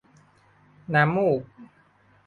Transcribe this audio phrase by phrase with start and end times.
[0.93, 1.41] น้ำมูก